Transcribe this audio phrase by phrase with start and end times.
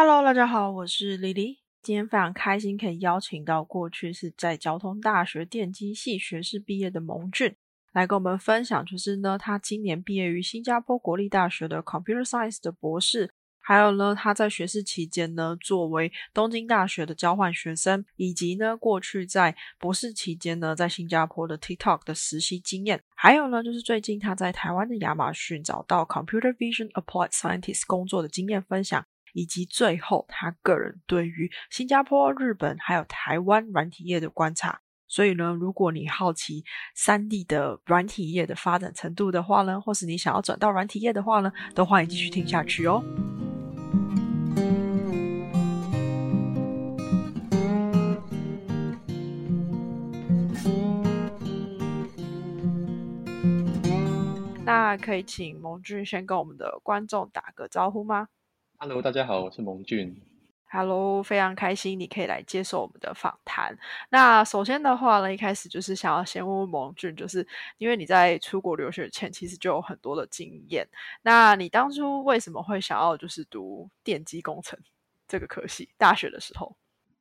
[0.00, 1.56] Hello，大家好，我是 Lily。
[1.82, 7.56] 今天非常开心可以邀请到过去是在交通大学电机系学士毕业的蒙俊，
[7.92, 13.32] 来跟我们分享，就是呢，他今年毕业于新加坡国立大学的 Computer Science 的博士。
[13.58, 29.04] 还有呢，他在学士期间呢，作为东京大学的交换学生，以及呢，过去在博士期间呢，在新加坡的 TikTok 的实习经验，还有呢，就是最近他在台湾的亚马逊找到 Computer Vision Applied Scientist 工作的经验分享，
[29.34, 34.80] 以及最后他个人对于新加坡、日本还有台湾软体业的观察。
[35.10, 36.62] 所以呢，如果你好奇
[36.94, 43.02] 三 D 的软体业的发展程度的话呢，或是你想要转到软体业的话呢，都欢迎继续听下去哦。
[54.66, 58.28] 那可以请蒙俊先跟我们的观众打个招呼吗
[58.80, 60.22] ？Hello，大家好，我是蒙俊。
[60.70, 63.76] Hello，非常开心你可以来接受我们的访谈。
[64.08, 67.44] 那首先的话呢，一开始就是想要先问问蒙俊，就是
[67.78, 70.86] 因为你在出国留学前其实就有很多的经验，
[71.22, 74.78] 那你当初为什么会想要就是读电机工程
[75.26, 75.88] 这个科系？
[75.98, 76.76] 大学的时候？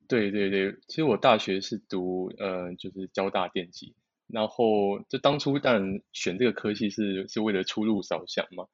[0.07, 3.95] 对对对，其实我大学是读呃，就是交大电机。
[4.27, 8.65] 然后，就当初当然选这个科系是是为了出路着想嘛，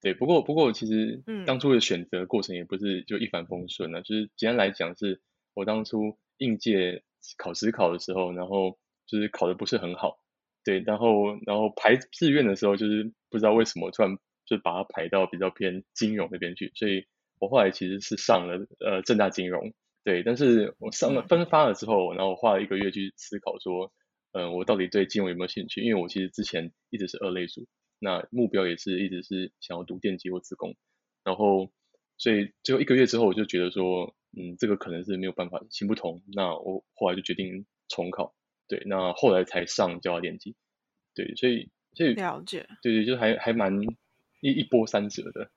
[0.00, 0.14] 对。
[0.14, 4.00] 不过不过，其实当初的选择过程也不是就一帆风顺啊。
[4.00, 5.20] 就是简单来讲，是
[5.54, 7.02] 我当初应届
[7.36, 10.18] 考试考的时候，然后就是考的不是很好，
[10.64, 10.80] 对。
[10.80, 17.06] 然后然后排志愿的时候，就是不知道为什么突然就把它排到比较偏金融那边去，所以
[17.38, 19.72] 我后来其实是上了呃正大金融，
[20.04, 20.22] 对。
[20.22, 23.92] 但是我上了分发了之后，然后我花了一个月去思考说。
[24.32, 25.80] 嗯，我到底对金融有没有兴趣？
[25.80, 27.66] 因为我其实之前一直是二类组，
[27.98, 30.76] 那目标也是一直是想要读电机或自工，
[31.24, 31.70] 然后
[32.16, 36.22] 所以最后一个月之后，我就觉得说，嗯，这个可能是没有办法行不通。
[36.34, 38.34] 那我后来就决定重考，
[38.66, 40.56] 对，那后来才上交大电机，
[41.14, 43.72] 对，所以所以了解，对对，就还还蛮
[44.40, 45.50] 一一波三折的。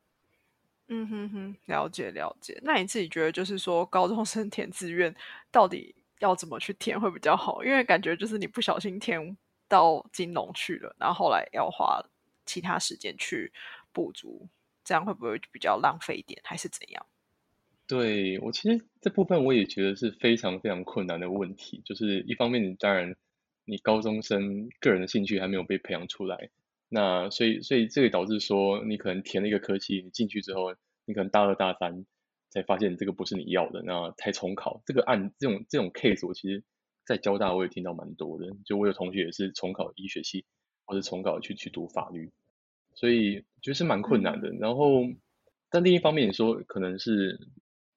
[0.88, 2.60] 嗯哼哼，了解了解。
[2.64, 5.16] 那你自己觉得，就是说高中生填志愿
[5.52, 5.96] 到底？
[6.22, 7.64] 要怎么去填会比较好？
[7.64, 9.36] 因为感觉就是你不小心填
[9.68, 12.00] 到金融去了，然后后来要花
[12.52, 13.54] 其他时间去
[13.94, 14.50] 补足，
[14.84, 17.06] 这样会不会比较浪费一点，还是怎样？
[17.88, 21.82] 对我其实这部分我也觉得是非常非常困难的问题。
[21.86, 23.16] 就是一方面，你当然
[23.64, 26.50] 你高中生个人的兴趣还没有被培养出来，
[26.90, 30.76] 那所以所以这个导致说你可能填了一个科系，你进去之后，
[31.06, 32.06] 你可能大二大三。
[32.54, 34.82] 才发现这个不是你要的，那才重考。
[34.86, 36.66] 这个案这种这种 case，我其实，
[37.06, 38.46] 在交大我也听到蛮多的。
[38.66, 40.44] 就我有同学也是重考医学系，
[40.84, 42.30] 或者重考去去读法律，
[42.94, 44.50] 所以觉得是蛮困难的。
[44.60, 45.02] 然后，
[45.70, 47.38] 但另一方面也说，可能是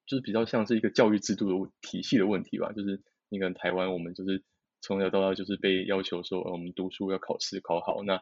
[0.07, 2.73] 就是比较像是一个教育制度的体系的问题吧。
[2.73, 4.43] 就是你可能台湾我们就是
[4.81, 8.21] 从小到大就是被要求说，我们读书要考试考好，那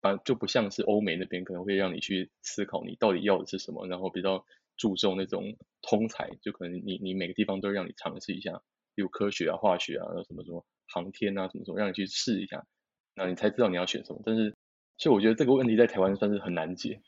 [0.00, 4.44] 反就不像是欧美那边可能会让你去思考你到底要的是什么，然后比较。
[4.78, 8.62] 注重那种通才，就可能你你每个地方都让你尝试一下，
[8.96, 12.66] 比如科学啊、化学啊，什么什么航天啊，什么什么，让你去试一下，
[13.14, 14.22] 那你才知道你要选什么。
[14.24, 14.56] 但是，
[15.02, 17.02] 所以我觉得这个问题在台湾算是很难解，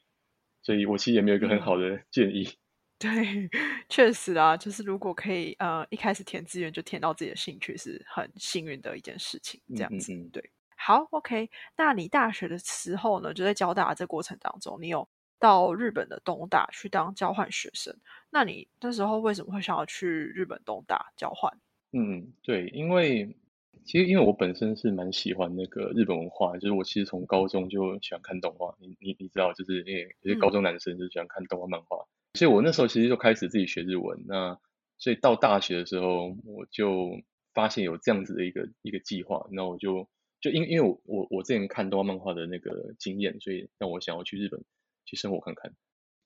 [0.63, 2.49] 所以我其实也没有一个很好的建议。
[2.99, 3.49] 对，
[3.89, 9.61] 确实啊，就是如果可以呃一开始填志愿就填到自己的兴趣，是很幸运的一件事情。
[9.77, 10.43] 这样子，对。
[10.77, 15.09] 好，OK，那你大学的时候呢，就在交大这过程当中，你有？
[15.41, 17.95] 到日本的东大去当交换学生，
[18.31, 21.53] 那你那时候为什么会想要去日本东大交换？
[21.93, 23.37] 嗯，对，因为
[23.85, 34.25] 其实因为我本身是蛮喜欢那个日本文化，就是我其实从高中就喜欢看动画，你你你知道，就是因为有些高中男生就喜欢看动画漫画，所以我那时候其实就开始自己学日文。
[34.27, 34.59] 那
[34.99, 37.21] 所以到大学的时候，我就
[37.53, 40.09] 发现有这样子的一个一个计划，那我就
[40.41, 44.63] 就因因为我我我之前看动画漫画的那个经验，所以让我想要去日本。
[45.07, 45.71] 去生活看看，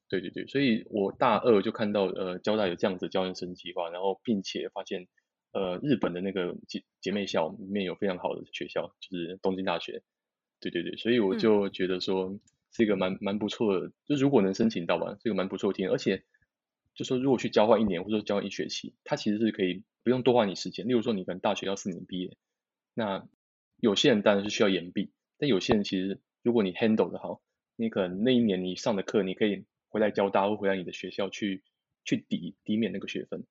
[0.08, 5.08] 对对对，所以我大二就看到呃交大有这样子教研生计划，然后并且发现
[5.58, 10.02] 呃日本的那个姐姐妹校里面有非常好的学校，就是东京大学，
[10.60, 12.38] 对对对，所以我就觉得说
[12.72, 16.24] 是一个蛮蛮不错的，就如果能申请到吧，是一个蛮不错的体验，而且
[16.94, 22.36] 就说如果去交换一年或者交换一学期，它其实是可以不用多花你时间，例如说你可能大学要四年毕业，
[22.94, 23.26] 那
[23.80, 27.40] 有些人当然是需要延毕，但有些人其实如果你 handle 的好。
[27.80, 31.62] 你可能那一年你上的课，你可以回来交大或回来你的学校去
[32.04, 33.46] 去抵抵免那个学分，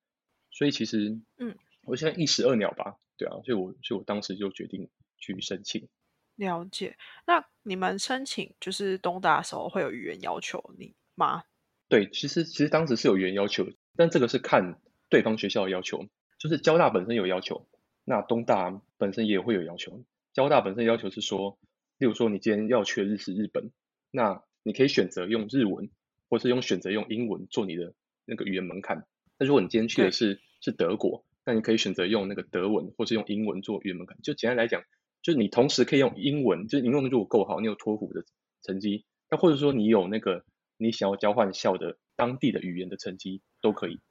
[0.52, 1.56] 所以其实，嗯，
[1.88, 5.88] 我现在一石二鸟吧，对啊，所以我所以我当时就决定去申请。
[6.36, 11.44] 了解，那你们申请就是东大的时候会有语言要求你吗？
[11.88, 14.80] 对，其实其实当时是有语言要求，但这个是看
[15.10, 16.06] 对方学校的要求，
[16.38, 17.66] 就是交大本身有要求，
[18.04, 20.04] 那东大本身也会有要求。
[20.34, 21.58] 交大本身要求是说，
[21.98, 23.72] 例如说你今天要去的日式日本，
[24.12, 25.90] 那你可以选择用日文，
[26.30, 27.94] 或是用选择用英文做你的
[28.26, 29.08] 那个语言门槛。
[29.40, 34.18] 那如果你今天去的是是德国，那你可以选择用那个德文，或是用英文做语言门槛。
[34.22, 34.84] 就简单来讲，
[35.22, 38.26] 就是你同时可以用英文，就是英文如果够好，你有托福的
[38.64, 40.44] 成绩，那或者说你有那个
[40.78, 44.02] 你想要交换校的当地的语言的成绩都可以。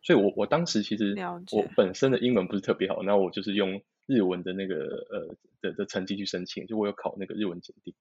[0.00, 1.14] 所以我我当时其实
[1.52, 4.76] 我本身的英文不是特别好，那我就是用日文的那个
[5.10, 7.92] 呃的的成绩去申请，就我有考那个日文检定。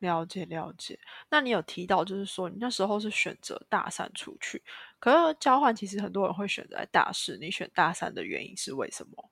[0.00, 0.98] 了解了解，
[1.30, 4.62] 那你有提到就是说你那时候是选择大三出去，
[4.98, 9.30] 可是交换其实很多人会选择大四，你选大三的原因是为什么？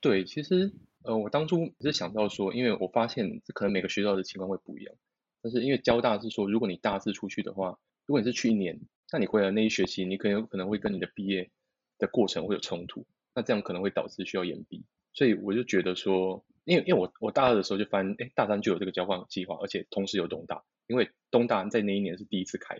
[0.00, 0.70] 对，其实
[1.02, 4.94] 呃我当初是想到说，因为我发现可能每个学校的情况会不一样，
[5.40, 8.78] 但是因为交大是说，如果你大四出去的话，如果你是去一年，
[9.12, 11.48] 那你回来那一学期，你可能可能会跟你的毕业
[11.98, 16.44] 的过程会有冲突，那这样可能会导致需要延毕，所以我就觉得说。
[16.68, 22.76] 因为因为我我大二的时候就发现，哎，大三就有这个交换计划，而且同时有东大，因为东大在那一年是第一次开，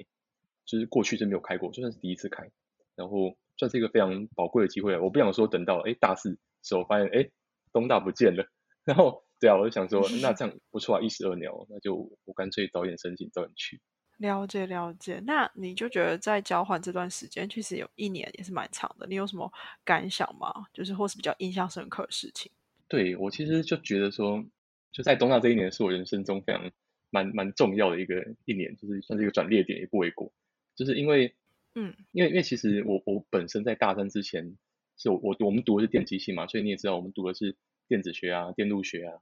[0.66, 2.50] 就是过去是没有开过，就算是第一次开，
[2.94, 4.98] 然后算是一个非常宝贵的机会。
[4.98, 7.30] 我不想说等到哎大四时候发现哎
[7.72, 8.46] 东大不见了，
[8.84, 11.94] 然后对啊，我就想说那这样不错啊，一石二鸟，那就
[12.26, 13.80] 我干脆早点申请，早点去。
[14.18, 19.50] 了解了解，那你就觉得在交换这段时间，其实有一年也是蛮长的，你有什么
[19.84, 20.52] 感想吗？
[20.74, 22.50] 就是或是比较印象深刻的事情？
[22.88, 24.44] 对我其实就觉得说，
[24.92, 26.70] 就在东大这一年是我人生中非常
[27.10, 30.32] 蛮蛮重要的一个一年，就是算是一个转捩点也不为过。
[30.74, 31.34] 就是因为，
[31.74, 34.56] 嗯，因为因为其实我我本身在大三之前
[34.96, 37.56] 是我我们读的是电机系嘛，所以你也知道我们读的是
[37.88, 39.20] 电子学啊、电路学啊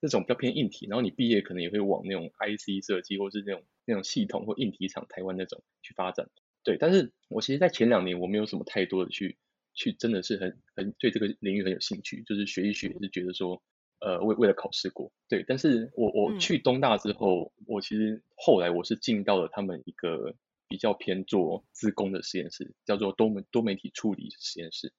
[0.00, 6.28] 这种比较偏硬体，然后你毕业可能也会往那种 IC 设计或是那种那种系统或硬体厂台湾那种去发展。
[6.64, 9.36] 对，但是我其实，在前两年我没有什么太多的去。
[9.76, 13.62] 去真的是很很对这个领域很有兴趣，就是学一学是觉得说，
[14.00, 15.44] 呃，为为了考试过，对。
[15.46, 20.34] 但是我我去东大之后，我其实后来我是进到了他们一个
[20.66, 24.92] 比较偏做自工的实验室，叫做多媒多媒体处理实验室。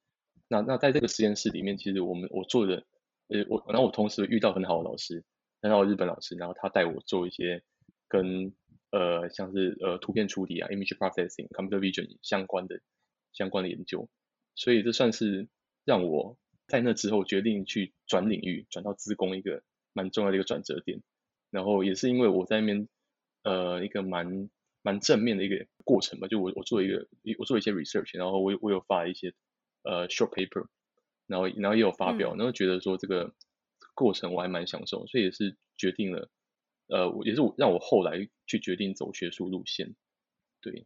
[0.47, 2.85] 那那在这个实验室里面，其实我们我做的，
[3.27, 5.25] 呃，我然后我同时遇到很好的老师，
[5.61, 7.63] 很好的日本老师，然后他带我做一些
[8.07, 8.53] 跟
[8.91, 12.79] 呃像是呃图片处理啊，image processing、computer vision 相关的
[13.33, 14.07] 相关的研究。
[14.57, 15.47] 所以这算是
[15.85, 16.37] 让我
[16.67, 19.63] 在那之后决定去转领域，转到资工一个
[19.93, 21.01] 蛮重要的一个转折点。
[21.49, 22.89] 然后也是因为我在那边
[23.43, 24.49] 呃一个蛮
[24.81, 27.07] 蛮正面的一个过程吧，就我我做一个
[27.39, 29.33] 我做一些 research，然后我我有发一些
[29.83, 30.67] 呃 short paper，
[31.25, 33.33] 然后然后也有发表，然后觉得说这个
[33.95, 36.29] 过程我还蛮享受，所以也是决定了
[36.87, 39.95] 呃我也是让我后来去决定走学术路线。
[40.59, 40.85] 对，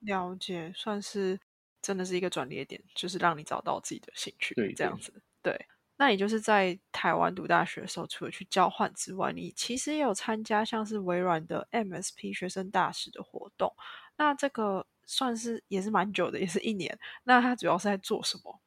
[0.00, 1.40] 了解，算是。
[1.82, 5.12] 真的是一个转捩点，就是让你找到自己的兴趣，对，这样子。
[5.42, 5.66] 对，
[5.96, 13.74] 那你就是在台湾读大学的时候，除了去交换之外，你其实也有参加像是微软的 MSP 学生大使的活动。
[14.16, 16.98] 那这个算是也是蛮久的，也是一年。
[17.24, 18.60] 那它主要是在做什么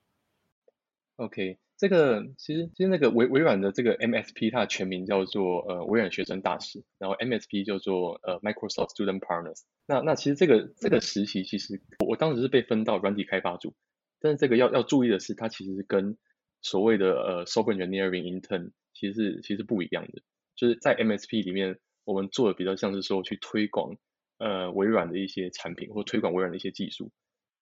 [1.18, 1.60] ？OK。
[1.81, 9.62] 这个其实其实那个微微软的这个 MSP，它的全名叫做呃微软学生大使，然后 MSP 叫做呃 Microsoft Student Partners。
[9.88, 13.74] 那那其实这个这个实习其实我当时是被分到软体开发组，
[14.19, 16.20] 但是这个要要注意的是，它其实是跟
[16.62, 20.22] 所谓的呃 Software Engineering Intern 其实是其实不一样的。
[20.55, 23.98] 就是在 MSP 里面，我们做的比较像是说去推广
[24.38, 27.12] 呃微软的一些产品，或推广微软的一些技术。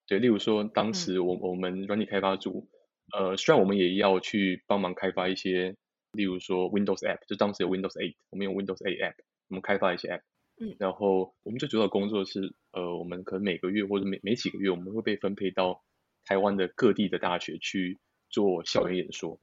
[0.07, 2.67] 对，例如说当时我我们软体开发组。
[3.11, 5.75] 呃，虽然我们也要去帮忙开发一些，
[6.13, 9.15] 例如说 Windows App，就当时有 Windows 8，我们用 Windows 8 App，
[9.49, 10.21] 我们开发一些 App，
[10.61, 15.83] 嗯，然后我们最主要的工作是，呃，我们可能每个月或者每每几个月，我们会被分配到
[16.25, 17.97] 台湾的各地的大学去
[18.29, 19.39] 做校园演说，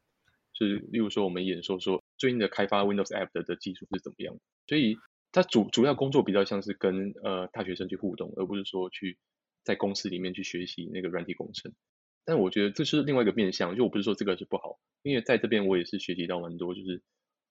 [0.52, 4.96] 就是例如说我们演说说最近的开发 Windows App 的的技术是怎么样，所以
[5.32, 9.18] 它主主要工作比较像是跟呃大学生去互动，而不是说去
[9.64, 11.72] 在公司里面去学习那个软体工程。
[12.26, 17.00] 但我觉得这是另外一个面向，就我不是说这个是不好，因为在这边我也是学习到蛮多，就是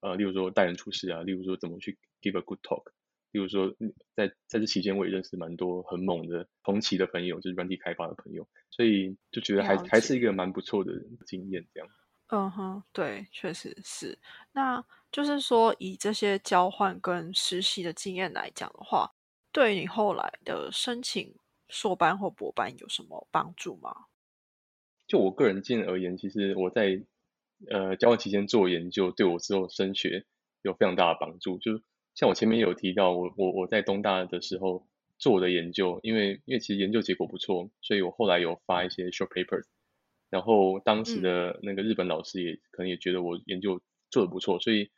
[0.01, 2.84] 呃，例如说待人处事啊，例如说怎么去 give a good talk，
[3.32, 3.74] 例如说
[4.15, 10.91] 在在这期间我也认识蛮多很猛的同期的朋友，就是软体开发的朋友，所以就觉得还还是一个蛮不错的
[11.25, 11.89] 经验这样。
[12.27, 14.17] 嗯哼，对，确实是。
[14.51, 19.10] 那就是说以这些交换跟实习的经验来讲的话，
[19.51, 21.34] 对你后来的申请
[21.70, 24.08] 硕班或博班有什么帮助吗？
[25.08, 27.04] 就我个人经验而言，其实我在
[27.70, 30.26] 呃交换期间做研究，对我之后升学
[30.62, 31.58] 有非常大的帮助。
[31.60, 31.82] 就
[32.16, 39.66] 像我前面有提到，我我我在东大的时候，做我的研究，因为因为其实研究结果不错，所以我后来有发一些 short papers。
[40.32, 44.90] 然后当时的那个日本老师也可能也觉得我研究做的不错，所以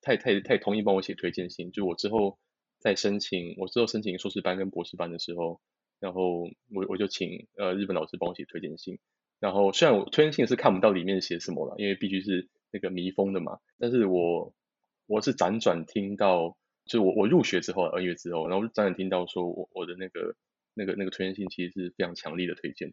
[0.00, 1.72] 他也他也他也同意帮我写推荐信。
[1.72, 2.38] 就我之后
[2.78, 5.60] 在申请我之后申请硕士班跟博士班的时候，
[5.98, 8.98] 然后我我就请呃日本老师帮我写推荐信。
[9.40, 14.52] 然后虽然我推荐信是看不到里面写什么了，因为必须是那个密封的嘛，但是我
[15.06, 20.34] 我是辗转听到，就是我我入学之后二月之后，然后辗转听到说我我的那个
[20.74, 22.92] 那个那个推荐信其实是非常强力的推荐。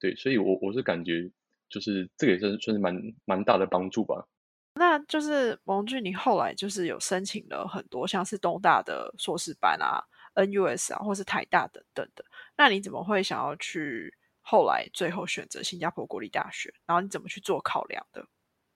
[0.00, 1.30] 对，所以，我我是感觉，
[1.68, 4.26] 就是这个也是算是蛮蛮大的帮助吧。
[4.74, 10.02] 那就是蒙俊，你后来就是有申请了很多，像是东大的硕士班啊、
[10.34, 12.24] NUS 啊，或是台大等等的。
[12.56, 14.12] 那你怎么会想要去
[14.42, 16.74] 后来最后选择新加坡国立大学？
[16.86, 18.26] 然后你怎么去做考量的？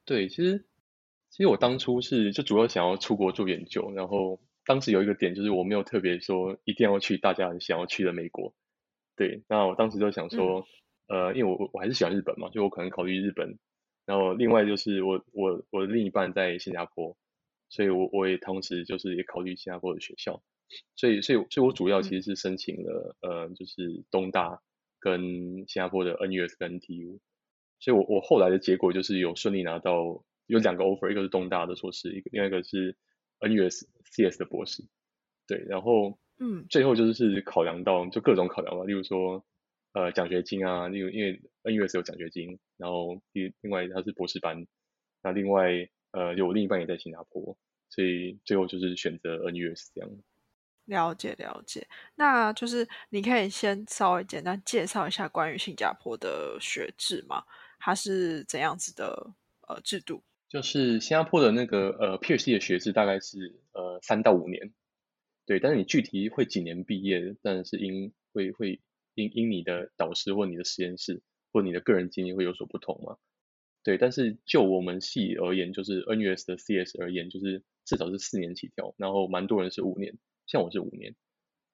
[0.06, 0.64] 对，其实
[1.28, 8.54] 其实我当初是就主要想要出国做研究，然后当时有一个点就是我没有特别说一定要去大家想要去的美国。
[9.16, 10.66] 对，那我当时就想说。
[11.08, 13.60] 呃，因为我我还是喜欢日本嘛，就我可能考虑日本，
[14.06, 17.16] 然后另外就是我我我的另一半在新加坡，
[17.68, 20.42] 所以我我也同时就是也考虑新加坡的学校，
[20.96, 24.60] 所以所以所以我主要其实是申请了呃就是东大
[25.06, 25.20] 跟
[25.68, 27.20] 新加坡的 NUS 跟 NTU，
[27.78, 32.96] 所以我我后来的结果就是有顺利拿到有两个 offer，一个是东大的硕士，一个另外一个是
[33.40, 34.82] NUS CS 的博士，
[35.46, 39.44] 对，然后嗯最后就是是考量到就各种考量吧，例如说。
[39.96, 44.66] 呃，奖学金啊，例如因为 NUS 有奖学金，然后另另外他是博士班，
[45.22, 47.56] 那另外呃，有我另一半也在新加坡，
[47.88, 50.10] 所以最后就是选择 NUS 这样。
[50.86, 57.44] 了解了解，那就是你可以先稍微简单介绍一下关于新加坡的学制吗？
[57.78, 59.34] 它是怎样子的
[59.68, 60.22] 呃制度？
[60.48, 64.72] 就是新加坡的那个呃 PhD 的学制大概是呃三到五年，
[65.44, 68.80] 对，但是你具体会几年毕业，但是因会会。
[69.18, 73.16] 因因你的导师或你的实验室或你的个人经历会有所不同嘛？
[73.82, 81.14] 对，但是就我们系而言，就是 NUS 的 CS 而言，就是至少是四年起跳，然后蛮多人是五年，像我是五年。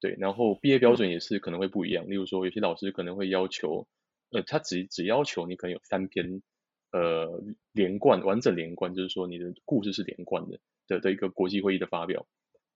[0.01, 3.87] 对，然后毕业标准也是可能会不一样，例如说有些老师可能会要求，
[4.31, 6.43] 呃，他只只要求你可能有三篇，
[6.91, 7.41] 呃，
[7.73, 12.27] 连贯完整连贯，就是说你的故事是连贯的的的一个国际会议的发表。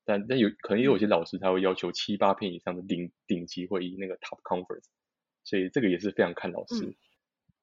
[0.04, 4.86] 但但有可能也有些老师他会要求七八篇以上的顶顶级会议那个 top conference，
[5.42, 6.94] 所以这个也是非常看老师。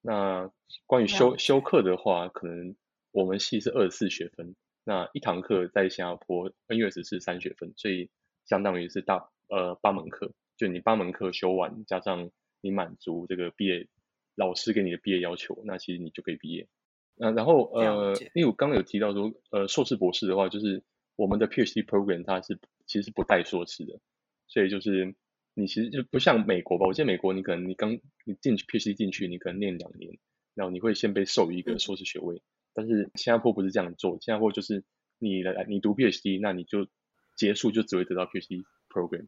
[0.01, 0.51] 那
[0.85, 2.75] 关于修修课的话，可能
[3.11, 8.09] 我们系是二十四学分，那一堂课在新加坡 NUS 是三学分，所以
[8.45, 12.31] 相当于是大呃八门课，就你八门课修完，加上
[12.61, 13.87] 你满足这个毕业
[14.35, 16.67] 老师给你的毕业要求，那其实你就可以毕业。
[17.15, 20.83] 那然后呃，因为我刚刚有提到说，呃，硕士博士的话就是。
[21.15, 22.57] 我们的 PhD program 它是
[22.87, 23.99] 其实不带硕士的，
[24.47, 25.13] 所以就是
[25.53, 26.87] 你其实就不像美国吧？
[26.87, 30.17] 我记得美国你可能你刚你进去 PhD 进去，你可能念两年，
[30.55, 32.41] 然后你会先被授予一个硕士学位。
[32.73, 34.83] 但是新加坡不是这样做，新加坡就是
[35.19, 36.87] 你来你读 PhD，那你就
[37.35, 39.27] 结束就只会得到 PhD program，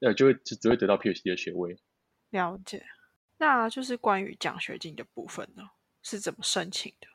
[0.00, 1.78] 呃，就会只只会得到 PhD 的学位。
[2.30, 2.84] 了解，
[3.38, 5.62] 那就是关于奖学金的部分呢，
[6.02, 7.08] 是怎么申请的？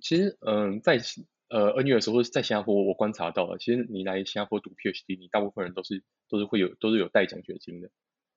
[0.00, 1.00] 其实嗯，在
[1.48, 7.90] 呃，NUS 或者在新加坡，我观察到了，其实你来新加坡读 PhD，你大部分人都是都是会有都是有带奖学金的，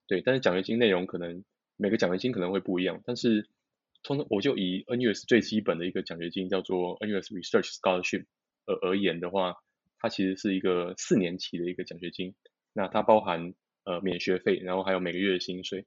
[0.08, 0.22] 对。
[0.22, 1.44] 但是奖学金内容可能
[1.76, 3.50] 每个奖学金可能会不一样，但是
[4.02, 8.26] 通常我就以 NUS 最基本的一个奖学金叫做 NUS Research Scholarship
[8.66, 9.56] 而而言的话，
[10.02, 12.34] 它其实是一个四年期的一个奖学金，
[12.74, 13.54] 那它包含
[13.86, 15.86] 呃免学费，然后还有每个月的薪水，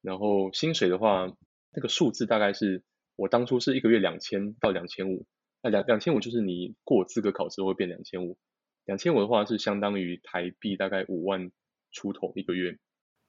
[0.00, 1.32] 然后薪水的话，
[1.72, 2.82] 那个数字大概是
[3.14, 5.26] 我当初是一个月两千到两千五。
[5.62, 8.36] 那两两千五就是你过资格考试会变两千五，
[8.84, 11.52] 两千五的话是相当于台币大概五万
[11.92, 12.76] 出头一个月。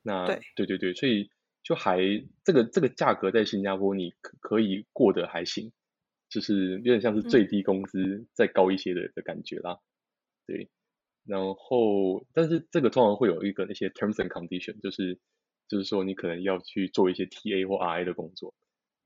[0.01, 1.29] 那对对对对，所以
[1.61, 1.99] 就还
[2.43, 5.71] 这个这个价格在新加坡你可可以过得还行，
[6.27, 9.77] 就是有点像是最低工资再高一些的的感觉啦。
[10.45, 10.69] 对，
[11.25, 15.19] 然后但是这个通常会有一个那些 terms and condition，就是
[15.67, 18.53] 就是说你可能要去做一些 TA 或 RA 的工作，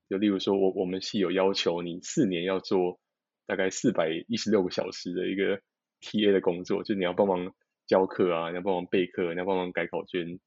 [0.08, 3.00] 就例如说我我们系有要求你四年要做。
[3.48, 5.62] 大概四百一十六个小时的一个
[6.02, 7.54] TA 的工作，就你要帮忙
[7.86, 10.38] 教课啊，你要帮忙备课，你要帮忙改考卷，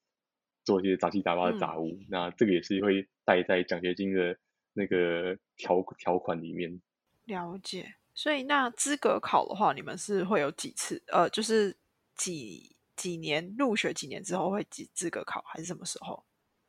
[0.63, 1.97] 做一些杂七杂八的杂物。
[2.09, 4.37] 那这个也是会带在奖学金的
[4.73, 6.79] 那个条条款里面。
[7.25, 7.95] 了解。
[8.21, 11.01] 所以那资格考的话，你们是会有几次？
[11.07, 11.75] 呃，就是
[12.15, 16.23] 几几年入学几年之后会几资格考，还是什么时候？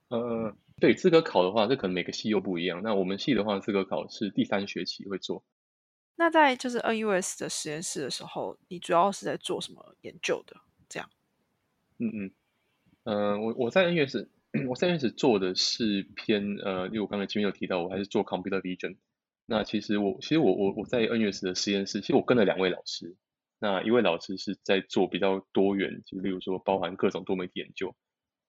[0.08, 2.80] 呃，对，资格考的话，这可能每个系又不一样。
[2.82, 5.44] 那我们系的话，资格考是第三学期会做。
[6.16, 10.56] 那在就是 NUS 的实验室的时候，你主要是在做什么研究的？
[10.88, 11.10] 这样？
[11.98, 12.30] 嗯嗯，
[13.04, 14.26] 呃，我我在 NUS，
[14.70, 18.96] 我在 NUS 做的是偏呃，因为我刚才前面有提到，我还是做 computer vision。
[19.52, 23.14] 那其实我其实我我我在 NUS 的实验室，其实我跟了两位老师。
[23.58, 27.94] 那一位老师是在做比较多元，就例如说包含各种多媒体研究。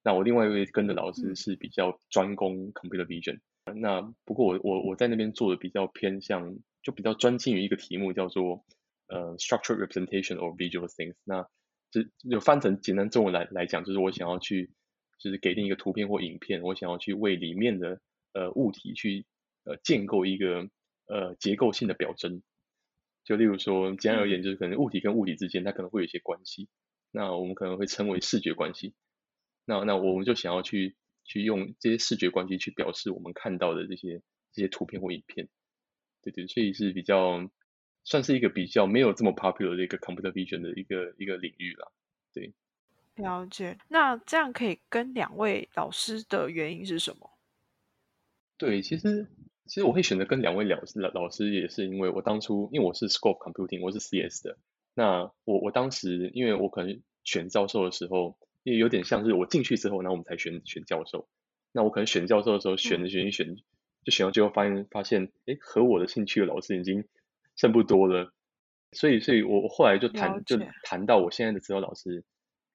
[0.02, 3.42] 那我另外一位跟的老师是比较专攻 computer vision。
[3.76, 8.64] 那不过我我我在那边做的比较偏向，就比较专精于一个题目叫做
[9.08, 11.16] 呃 structured representation of visual things。
[11.26, 11.46] 那
[11.92, 14.72] 就就翻成简单中文来来讲，就是我想要去，
[15.20, 18.00] 就是给定一个图片或影片，我想要去为里面的
[18.32, 19.26] 呃物体去
[19.66, 20.70] 呃建构一个
[21.08, 22.42] 呃结构性的表征。
[23.24, 26.68] 就例如说，简单而言，就是可能物体跟物体之间它可能会有一些关系，
[27.12, 28.94] 那我们可能会称为视觉关系。
[29.66, 35.48] 那那我们就想要去去用这些视觉关系去表示我们看到的这些这些图片或影片。
[36.22, 37.50] 对对，所以是比较。
[38.06, 41.88] 算是一个比较没有这么 popular 的一个 computer vision 的一个一个领域啦。
[42.34, 42.54] 对，
[43.16, 43.78] 了解。
[43.88, 47.32] 那这样可以跟两位老师的原因是什么？
[48.58, 49.26] 对，其实
[49.66, 54.58] 其实我会选择跟两位老师老老师，也是因为我当初因为我是 scope computing，我是 CS 的。
[54.94, 61.28] 那我我当时因为我可能选教授的时候，也有点像是我进去之后，然后我们才选选教授。
[61.72, 63.56] 那我可能选教授的时候，选的选一选，
[64.04, 67.06] 就选到最后发现发现，哎，和我的兴趣的老师已经。
[67.56, 68.34] 剩不多了，
[68.94, 72.24] 所以，所以我我后来就谈，就谈到我现在的指导老师，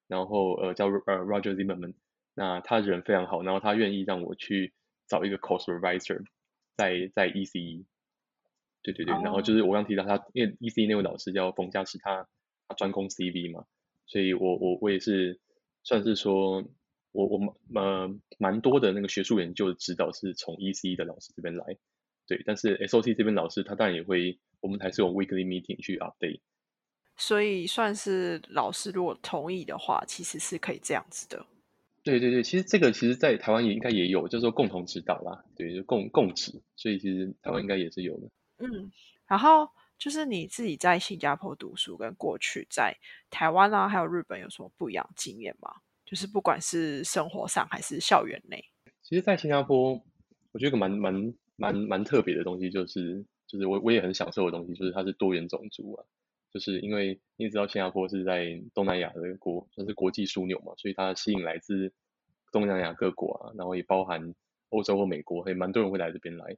[0.06, 1.94] 然后呃叫呃 Roger Zimmerman，
[2.36, 4.72] 那他人非常好，然后他愿意让我去
[5.08, 6.22] 找一个 course supervisor，
[6.78, 7.84] 在在 ECE，
[8.82, 12.26] 对对对，然后就是我刚提到他，因为 ECE 那位老师叫冯家是他
[12.68, 13.66] 他专攻 CV 嘛，
[14.06, 15.38] 所以我我我也是
[15.82, 16.64] 算是说，
[17.12, 18.08] 我我呃
[18.38, 21.76] 蛮多的那个学术研究的指导是从 ECE 的老师这边来，
[22.26, 24.38] 对，但是 SOT 这边老师他当然也会。
[24.60, 26.40] 我们还是有 weekly meeting 去 update，
[27.16, 31.46] 所以算是老师如果同意的话，其实是可以这样子的。
[32.02, 38.28] 对对对，其实这个其实，在台湾也应该也有，就是说共同指导啦，对，就共共指，所以其实台湾应该也是有的。
[38.58, 38.90] 嗯，
[39.26, 42.96] 然后就是你自己在新加坡读书，跟过去在
[43.30, 45.70] 台湾啊，还有日本有什么不一样经验吗？
[46.04, 48.64] 就是不管是生活上还是校园内。
[49.02, 50.02] 其实，在新加坡，
[50.52, 53.24] 我觉得个蛮蛮蛮蛮特别的东西就是。
[53.48, 56.04] 就是我我也很享受的东西，就是它是多元种族啊，
[56.52, 61.92] 就是因为你也知道新加坡是在东南亚的国，算是国际枢纽嘛，所以它吸引来自
[62.52, 64.34] 东南亚各国啊，然后也包含
[64.70, 66.56] 欧洲或美国，也蛮多人会来这边来。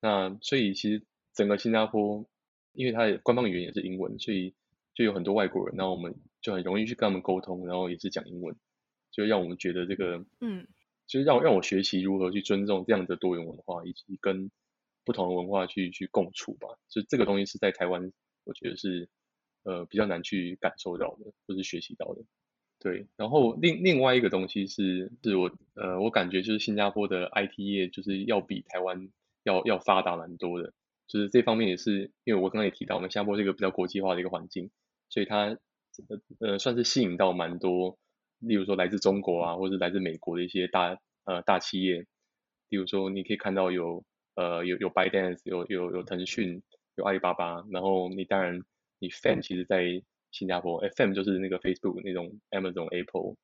[0.00, 2.26] 那所以其实整个新加坡，
[2.72, 4.54] 因为它的官方语言也是英文，所以
[4.94, 8.56] 就有很多外国人，然后我们就很容易去跟他们沟通，然后也是讲英文，
[9.10, 10.66] 就让我们觉得这个，嗯，
[11.06, 14.50] 就是让让我学习如何去尊重这样的多元文化，以及跟。
[15.06, 18.10] 不同的文化去去共处吧，就这个东西是在台湾，
[18.44, 19.10] 我觉得是
[19.64, 22.22] 呃比较难去感受到的，或是学习到的。
[22.78, 29.08] 对，然后另另外一个东西是，是我呃我感觉就是新加坡的 IT 业就是要比台湾
[29.42, 30.72] 要要发达蛮多的，
[31.08, 34.70] 就是这方面也是因为我刚刚也提到，我们新加坡是一个比较国际化的一个环境，
[35.08, 35.58] 所以它
[36.40, 37.98] 呃算是吸引到蛮多，
[38.38, 42.06] 例如说来自中国啊，或者来自美国的一些大呃大企业，
[42.68, 44.04] 例如说你可以看到有。
[44.36, 46.60] 呃，有有 ByteDance，有有有腾讯，
[46.96, 48.60] 有阿里巴巴，然后你当然
[48.98, 53.36] 你 Fan 其实在新加坡，FM 就是那个 Facebook 那种 Amazon、Apple、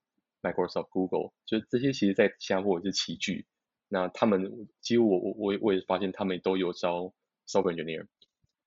[0.43, 3.47] Microsoft、Google，就这些其实在新加坡也是齐聚。
[3.89, 7.13] 那他们几乎我我我我也发现他们都有招
[7.47, 8.07] Software Engineer，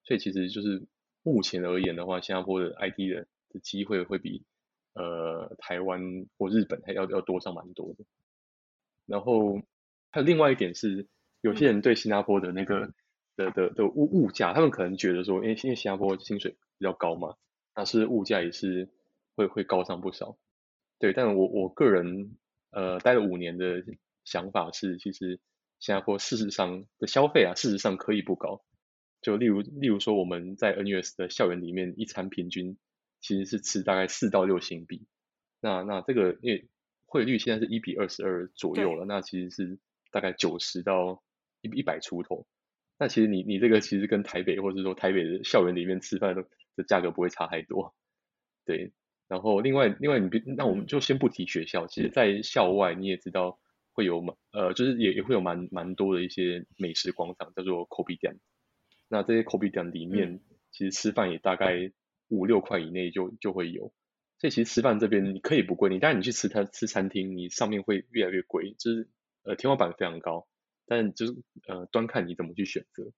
[0.03, 0.85] 所以其实就是
[1.23, 4.43] 目前而言的话，新加坡的 IT 的的机会会比
[4.93, 8.05] 呃台湾或日本还要要多上蛮多的。
[9.05, 9.61] 然后
[10.11, 11.07] 还有另外一点是。
[11.43, 12.93] 有些人对新加坡的那个
[13.35, 17.35] 的的的物物价，他们可能觉得说，因为因为新加坡薪水比较高嘛，
[17.73, 18.89] 但是物价也是
[19.37, 20.37] 会会高上不少。
[20.99, 22.35] 对，但我我个人
[22.71, 23.85] 呃待了五年的
[24.25, 25.39] 想法是，其实
[25.79, 28.65] 新加坡事实上的消费啊，事实上可以不高。
[29.21, 32.77] 就例如例如说，我们在 NUS 的校园里面，一餐平均
[33.21, 35.07] 其实是吃大概四到六新币。
[35.61, 36.67] 那那这个因为
[37.05, 39.79] 汇率现在是一比二十二左右了，那其实是
[40.11, 41.23] 大概九十到。
[41.65, 42.45] 一一百出头，
[42.99, 47.95] 那其实你你这个其实跟台北或者说台北的校园里面吃饭的的价格不会差太多，
[48.65, 48.91] 对。
[49.27, 53.59] 然后另外另外你别那我们就先不提学校，其实在校外你也知道
[53.93, 58.39] 会有蛮呃就是也也会有蛮蛮多的一些美食广场叫做 Kobe 店，
[59.07, 61.91] 那这些 Kobe 店里面其实吃饭也大概
[62.27, 63.93] 五六块以内就就会有，
[64.39, 69.09] 所以其实吃饭这边你可以不贵，你当然你去吃它吃餐厅，你上面会越来越贵，就是
[69.43, 70.47] 呃天花板非常高。
[70.85, 71.33] 但就是
[71.65, 73.13] 呃，端看你怎么去选择。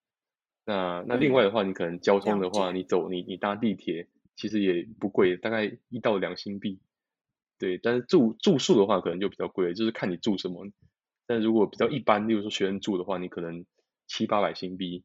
[0.65, 6.79] 那那另外的话，你可能交通的话，你走你你搭地铁其实也不贵，大概一到两新币。
[7.57, 10.67] 对，但是住住宿的话可能就比较贵，就是看你住什么。
[11.27, 13.65] 但如果比较一般，例如说学生住的话，你可能
[14.07, 15.03] 七八百新币，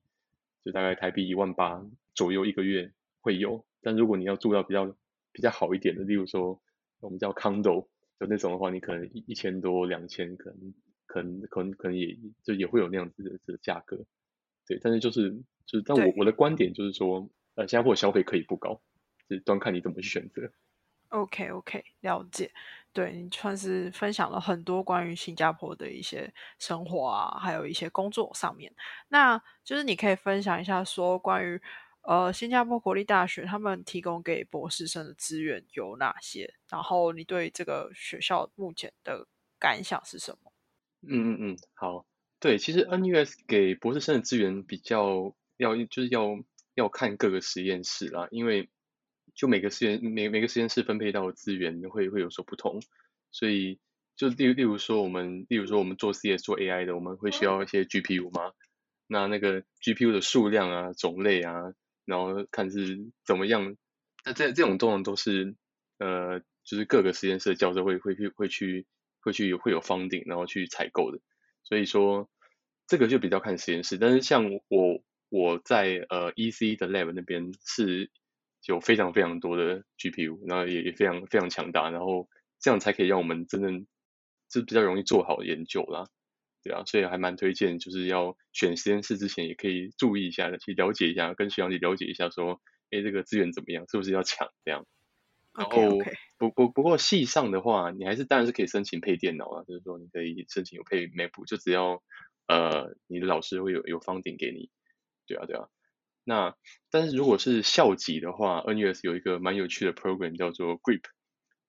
[0.65, 3.65] 就大概台币一万八左右一个月会有。
[3.83, 4.97] 但如果你要住到比较
[5.33, 6.61] 比较好一点的，例如说
[7.01, 7.87] 我们叫 condo
[8.19, 10.75] 就那种的话，你可能一一千多两千，可能
[11.07, 14.07] 可能可能可能也就也会有那样子的这个价格。
[14.71, 15.31] 对，但是就是
[15.67, 18.81] 就是，但我我的观点就是说，呃，新加坡消费可以不高，
[19.29, 20.53] 是端看你怎么去选择。
[21.09, 22.53] OK OK，了解。
[22.93, 28.73] 对你算是分享了很多关于新加坡的一些生活啊，还有一些工作上面。
[29.09, 31.61] 那就是你可以分享一下，说关于
[32.03, 36.55] 呃新加坡国立大学他们提供给博士生的资源有哪些？
[36.69, 39.27] 然后你对这个学校目前的
[39.59, 40.53] 感想是什么？
[41.03, 42.07] 嗯嗯嗯，好。
[42.41, 46.43] 对，其实 NUS 给博士生的资源比较要就是要
[46.75, 48.69] 要看各个实验室啦，因为。
[49.33, 52.83] 就每个实验每每个实验室分配到的资源会会有所不同，
[53.31, 53.79] 所以
[54.17, 58.53] 就例例如说我们例如说我们做 CS 做 AI 的，我们会需要一些 GPU 吗？
[59.07, 61.73] 那那个 GPU 的数量啊、种类啊，
[62.05, 63.77] 然后看是怎么样。
[64.25, 65.55] 那这这种通常都是
[65.99, 68.85] 呃，就是各个实验室的教授会会去会去
[69.21, 71.21] 会去会有方顶，然后去采购的。
[71.63, 72.29] 所以说
[72.87, 73.99] 这个就比较看实验室。
[73.99, 78.11] 但是像我我在呃 EC 的 lab 那边是。
[78.67, 82.29] 有非常非常多的 GPU，然后也也非常非常强大，然后
[82.61, 83.87] 这样才可以让我们真正
[84.51, 86.09] 就比较容易做好研究啦，
[86.63, 94.85] 对啊，所以还蛮推荐，就是要选实验室之前也可以注意一下，去了解一下，跟学长姐了解一下，说，哎，这个资源怎么样，是不是要抢这样？
[95.53, 95.99] 然后
[96.39, 102.03] 不不不过系上的话，你还是当然是可以申请配电脑啊，就是说你可以申请有配 Mac，就只要
[102.47, 104.71] 呃你的老师会有有方顶给你，
[105.27, 105.69] 对啊对啊。
[106.23, 106.55] 那
[106.91, 111.03] 但是如果是校级的话，NUS 有一个蛮有趣的 program 叫做 GRIP，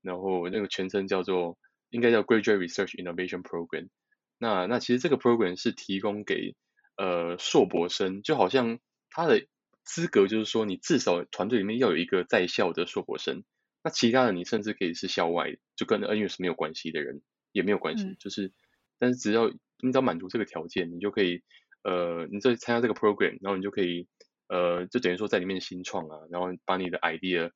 [0.02, 1.58] 然后那个全称叫做
[1.90, 3.88] 应该叫 Graduate Research Innovation Program。
[4.38, 6.56] 那那其实这个 program 是提供给
[6.98, 9.48] 呃硕博生，就好像他的
[9.84, 13.44] 资格就是说你至少团队里面要有一个在校的硕博生，
[13.84, 18.52] 那其他的你甚至可以是校外，就跟 NUS 没有关系的人也没有关系，就是
[19.00, 21.42] 但是只要你只要满足这个条件，你就可以
[21.84, 24.08] 呃你在参加这个 program，然后你就可以。
[24.54, 27.52] 呃，就等于说在里面新创啊，然后把你的 idea，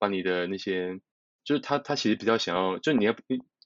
[0.00, 1.00] 把你的那些，
[1.44, 3.14] 就是他他其实比较想要，就你要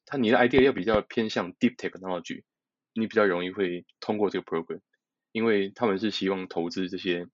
[0.05, 2.43] 他你的 idea 要比较偏向 deep technology，
[2.93, 4.81] 你比较容易会通过这个 program，
[5.33, 7.27] 因为他们是希望投资这些，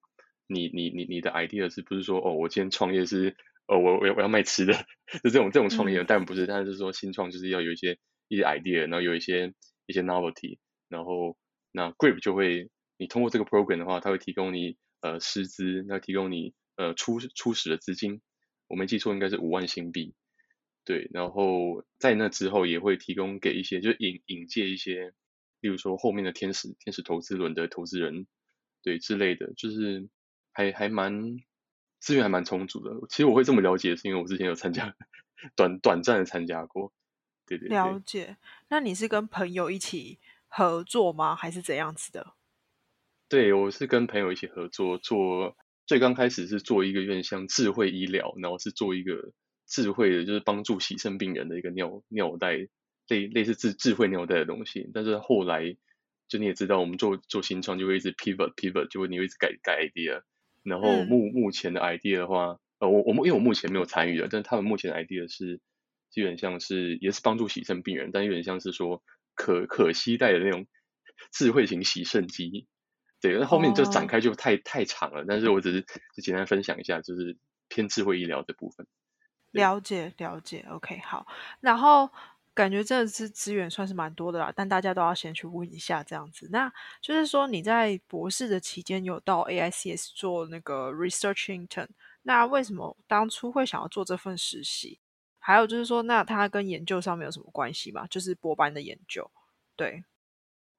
[0.47, 3.37] 你你你你的 idea 是不是说哦，我今天创业是
[3.71, 4.75] 哦，我我要我要卖吃的，
[5.23, 9.55] 就这种这种创业，但不是，但是说新创就是要有一些一些 idea，然后有一些
[9.87, 11.37] 一些 novelty，然后
[11.73, 14.77] 那 grip 就会，你通过这个 program 的话，它会提供你。
[15.03, 18.21] 呃，师资那提供你呃初初始的资金，
[18.69, 20.13] 我没记错应该是五万新币，
[20.85, 25.15] 对，然后在那之后也会提供给一些就引引介一些，
[25.63, 28.27] 例如说后面的天使天使投资轮的投资人，
[28.83, 30.07] 对之类的，就是
[30.53, 31.39] 还还蛮
[32.01, 33.07] 资源还蛮充足的。
[33.09, 34.97] 其实我会这么了解，是因为我之前有参加
[35.55, 36.93] 短短暂的参加过，
[37.47, 37.69] 对对。
[37.69, 38.37] 了解，
[38.69, 41.37] 那你是跟朋友一起合作吗？
[41.37, 42.35] 还是怎样子的？
[43.29, 49.33] 对，我是跟朋友一起合作做，最刚开始是做一个有点像智慧医疗，然后是做一个
[49.67, 52.57] 智慧的，就是帮助洗肾病人的一个尿尿袋，
[53.07, 54.91] 类类似智智慧尿袋的东西。
[54.93, 55.77] 但是后来，
[56.27, 60.23] 就你也知道，我们做做新创就会一直 pivot pivot，就会你会一直改改 idea。
[60.63, 65.61] 然后目目前的 idea 的话，呃，我我因为我目前没有参与的，但是他们目前的 idea 是
[66.11, 69.03] 基本像是也是帮助洗肾病人，但有点像是说
[69.35, 70.67] 可可携带的那种
[71.33, 72.67] 智慧型洗肾机。
[73.21, 77.37] 对，那后面就展开就太太长了，但是我只是就简单分享一下，就是
[77.69, 78.87] 偏智慧医疗的部分。
[79.51, 81.27] 了解了解，OK，好。
[81.61, 82.11] 然后
[82.55, 86.49] 感觉这次资源算是蛮多的啦，但大家都要先去问一下这样子。
[86.51, 91.89] 那就是说你在博士的期间有到 AICS 做那个 research intern，
[92.23, 95.01] 那为什么当初会想要做这份实习？
[95.39, 98.07] 还有就是说，那它跟研究上面有什么关系吗？
[98.09, 99.31] 就是博班的研究，
[99.77, 100.05] 对。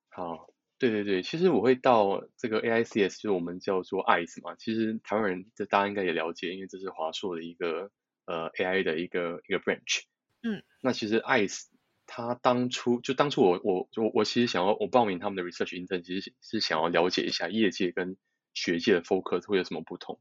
[0.09, 0.47] 好。
[0.81, 4.55] 对对对，其实我会到这个 AICS，就是我们叫做 ICE 嘛。
[4.55, 7.91] 其实台湾人这大家应该也了解，因为这是华硕的一个
[8.25, 10.01] 呃 AI 的一个一个 branch。
[10.43, 10.63] 嗯。
[10.81, 11.67] 那其实 ICE
[12.07, 18.17] 它当初就当初我我我我其实想要我报名他们的 research intern，其实是想要了解一下业界跟
[18.53, 20.19] 学界的 focus 会有什么不同。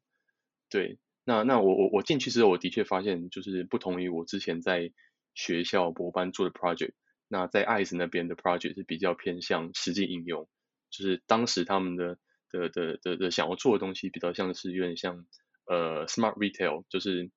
[0.69, 4.93] 对，那那我我我进去之后，我的确发现就是不同于我之前在
[5.35, 6.93] 学校博班做的 project。
[7.33, 10.49] 那在 ICE 那边的 project 是比较偏向实际应用，
[10.91, 12.19] 就是当时他们的
[12.51, 15.25] 的的的的想要做的东西比较像是有点像
[15.65, 17.31] 呃 smart retail，就是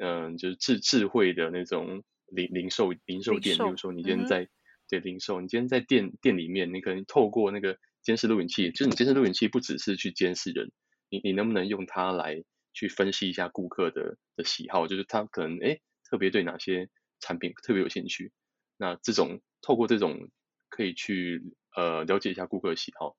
[0.00, 4.48] 嗯就是智智慧的那种零零售零售店，比如说你今天在
[4.88, 10.72] 对零售，你今天在店店里面，你可能透过那个监视录影器，就是你监视录影器不只是去监视人，
[11.10, 12.42] 你你能不能用它来
[12.72, 16.88] 去分析一下顾客的的喜好，就是他可能哎特别对哪些
[17.20, 18.32] 产品特别有兴趣，
[18.76, 20.30] 那这种透过这种
[20.68, 21.42] 可以去
[21.76, 23.14] 呃了解一下顾客的喜好，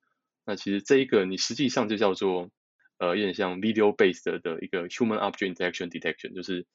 [0.45, 2.49] 那其实这一个你实际上就叫做
[2.97, 6.65] 呃有点像 video based 的一个 human object interaction detection，就是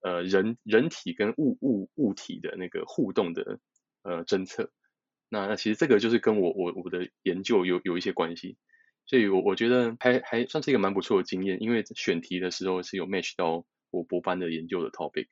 [0.00, 3.58] 呃人人体跟物物物体的那个互动的
[4.02, 4.70] 呃侦测。
[5.30, 8.56] 那那其实这个就是跟我我我的研究有有一些关系，
[9.04, 15.28] 所以我我觉得还还算是一个蛮不错的经验，因为选题的时候是有 match 到我博班的研究的 topic，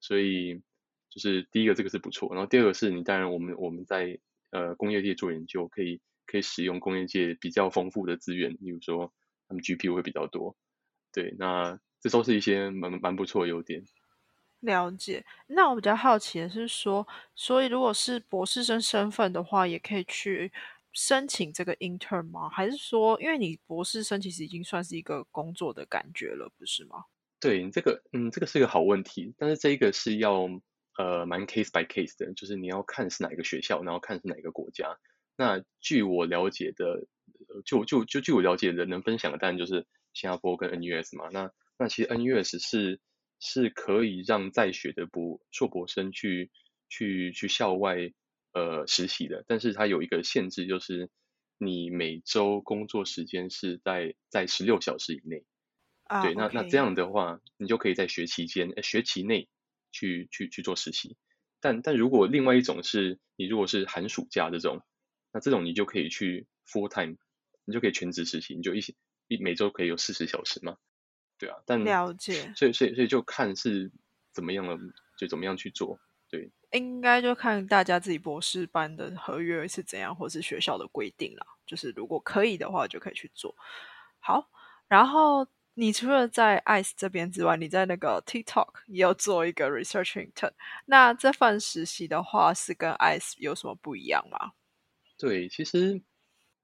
[0.00, 0.62] 所以
[1.10, 4.20] 就是第一个这个是不错，然后第二个是你当然我们我们在
[4.50, 9.12] 呃工业界做研究可以可以使用工业界比较丰富的资源，比如说
[9.48, 10.56] 他们 GPU 会比较多，
[11.12, 13.82] 对，那这都是一些蛮蛮不错的优点。
[14.62, 20.52] 了解，那我比较好奇的是说，所以如果是博士生身份的话，也可以去
[20.92, 22.48] 申请这个 intern 吗？
[22.48, 27.04] 还是说，因为你博士生其实已经算是一个工作的感觉了，不是吗？
[27.40, 30.48] 对你，这个，嗯，这个是一个好问题，但是这一个是要
[30.96, 34.96] 呃蛮 case by case 的，就是你要看是哪一个学校，然后看是哪一个国家。
[35.36, 37.04] 那据我了解的，
[37.64, 41.30] 就就就据我了解的，能分享的当然就是新加坡跟 NUS 嘛。
[41.32, 43.00] 那那其实 NUS 是。
[43.44, 46.52] 是可以让在学的博硕博生去
[46.88, 48.12] 去去校外
[48.52, 51.10] 呃实习的，但是它有一个限制，就是
[51.58, 55.44] 你每周工作时间是在在十六小时以内。
[56.04, 59.48] 啊，对，那那这样的话，你就可以在学期间学期内
[59.90, 61.16] 去去去做实习。
[61.60, 64.82] 但但如果另外一种是你如果是寒暑假这种，
[65.32, 67.16] 那这种你就可以去 full time，
[67.64, 68.80] 你就可以全职实习，你就一
[69.26, 70.76] 一每周可以有四十小时嘛。
[71.42, 73.90] 对啊，但了解，所以所以所以就看是
[74.30, 74.78] 怎么样了，
[75.18, 75.98] 就怎么样去做。
[76.30, 81.44] 对，应该就看大家自己博士班的合约是怎样，或是学校的规定啦。
[81.66, 83.52] 就是如果可以的话，就可以去做。
[84.20, 84.48] 好，
[84.86, 90.52] 然后你除了在 ICE 这边之外，你在那个 TikTok 也有做一个 Research Intern。
[90.86, 94.52] 那这份实习的话，是跟 ICE 有什么不一样吗？
[95.18, 96.00] 对，其实。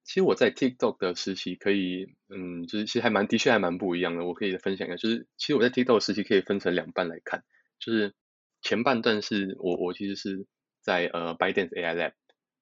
[0.08, 4.24] 其实我在 TikTok 的实习可以，嗯，就是其实还蛮的确还蛮不一样的。
[4.24, 7.44] 我可以分享一下，就是其实我在 TikTok 实习可以分成两半来看，
[7.78, 8.14] 就是
[8.62, 10.46] 前半段是我我其实是
[10.80, 12.12] 在呃 b y d a n c e AI Lab，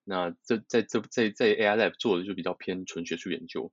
[0.02, 3.72] 那这在这在在 AI Lab 做的就比较偏纯学术研究。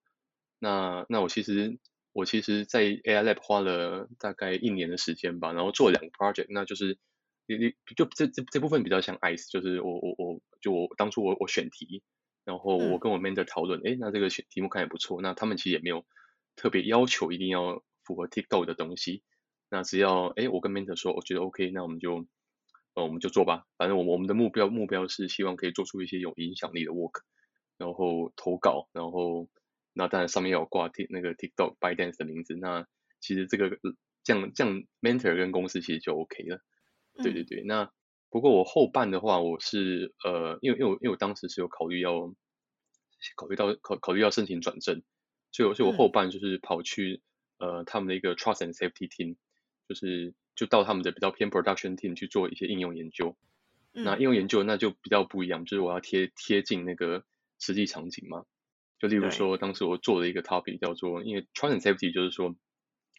[0.59, 1.79] 那那我其实
[2.11, 6.99] 我其实，在 AI Lab 花了大概一年的时间吧，然后做两个 project，那就是
[7.47, 12.03] 你你就这这这部分比较像 ICE，就是我我我就我当初我我选题。
[12.45, 15.21] 然后我跟我 mentor 讨论，哎，那这个题目看也不错。
[15.21, 16.05] 那他们其实也没有
[16.55, 19.23] 特别要求一定要符合 TikTok 的东西。
[19.69, 22.27] 那只要哎，我跟 mentor 说，我觉得 OK，那我们就
[22.95, 23.65] 呃我们就做吧。
[23.77, 27.21] 反正我我们的目标目标是希望可以做出一些有影响力的 work，
[27.77, 29.47] 然后投稿，然后
[29.93, 32.55] 那当然上面要挂 Tik 那个 TikTok by dance 的名字。
[32.55, 32.85] 那
[33.21, 33.79] 其实这个
[34.23, 36.59] 这样这样 mentor 跟公司其实就 OK 了。
[37.23, 37.89] 对对对，那。
[38.33, 42.33] 不过我后半的话，我是呃，因为因为因为我当时是有考虑要
[43.35, 45.03] 考虑到考考虑要申请转正，
[45.51, 47.21] 所以所以我后半就是跑去
[47.59, 49.35] 呃他们的一个 trust and safety team，
[49.87, 53.37] 就是就到他们的比较偏 production team 去做一些应用研究。
[53.91, 57.23] 那应用研究那就比较不一样，就是我要贴贴近那个
[57.59, 58.45] 实际场景嘛。
[58.97, 62.55] 就例如说，当时我做的一个 topic 叫做，因为 trust and safety 就是说，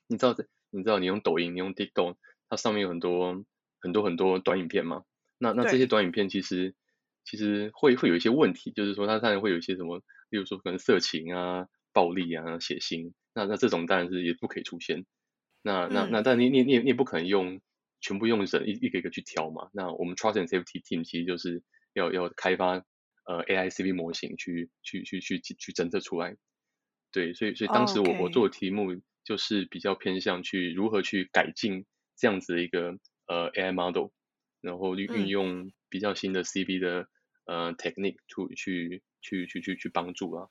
[0.09, 0.35] 你知道
[0.71, 2.17] 你知道你用抖音，你用 TikTok，
[2.49, 3.45] 它上面有很多。
[3.85, 5.05] 很多很多短影片嘛，
[5.37, 6.75] 那那这些短影片其实
[7.23, 9.99] 其实会会有一些问题，就是说它当然会有一些什么，
[10.31, 15.05] 例如说可能色情啊、暴力啊、血腥，那那这种当然是也不可以出现。
[15.61, 17.61] 那那那但你你你你也不可能用
[18.01, 19.69] 全部用人一一个一个去挑嘛。
[19.75, 22.83] 那我们 trust and safety team 其实就是要要开发
[23.27, 26.37] 呃 AI CV 模型去去去去去侦测出来。
[27.13, 31.85] 对，所以所以当时我我做的题目就是比较偏向去如何去改进
[32.17, 32.99] 这样子的一个。
[33.27, 34.11] 呃，AI model，
[34.61, 37.09] 然后运运用比较新的 CV 的
[37.47, 40.49] 呃 technique to 去去去去去帮助啊，